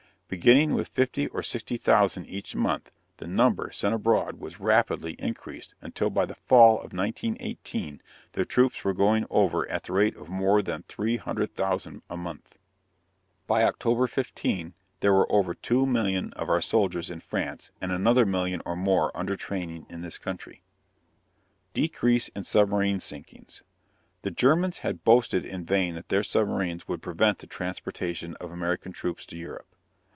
Beginning 0.39 0.73
with 0.75 0.87
fifty 0.87 1.27
or 1.27 1.43
sixty 1.43 1.75
thousand 1.75 2.25
each 2.25 2.55
month, 2.55 2.89
the 3.17 3.27
number 3.27 3.69
sent 3.69 3.93
abroad 3.93 4.39
was 4.39 4.61
rapidly 4.61 5.11
increased 5.19 5.75
until 5.81 6.09
by 6.09 6.23
the 6.25 6.35
fall 6.35 6.75
of 6.77 6.93
1918 6.93 8.01
the 8.31 8.45
troops 8.45 8.85
were 8.85 8.93
going 8.93 9.25
over 9.29 9.67
at 9.69 9.83
the 9.83 9.91
rate 9.91 10.15
of 10.15 10.29
more 10.29 10.61
than 10.61 10.83
three 10.83 11.17
hundred 11.17 11.53
thousand 11.53 12.01
a 12.09 12.15
month. 12.15 12.57
By 13.45 13.65
October 13.65 14.07
15 14.07 14.73
there 15.01 15.11
were 15.11 15.29
over 15.29 15.53
two 15.53 15.85
million 15.85 16.31
of 16.37 16.47
our 16.49 16.61
soldiers 16.61 17.09
in 17.09 17.19
France 17.19 17.69
and 17.81 17.91
another 17.91 18.25
million 18.25 18.61
and 18.65 18.79
more 18.79 19.11
under 19.13 19.35
training 19.35 19.85
in 19.89 19.99
this 19.99 20.17
country. 20.17 20.63
DECREASE 21.73 22.29
IN 22.29 22.45
SUBMARINE 22.45 23.01
SINKINGS. 23.01 23.63
The 24.21 24.31
Germans 24.31 24.77
had 24.77 25.03
boasted 25.03 25.45
in 25.45 25.65
vain 25.65 25.95
that 25.95 26.07
their 26.07 26.23
submarines 26.23 26.87
would 26.87 27.01
prevent 27.01 27.39
the 27.39 27.47
transportation 27.47 28.35
of 28.35 28.49
American 28.49 28.93
troops 28.93 29.25
to 29.25 29.35
Europe. 29.37 29.67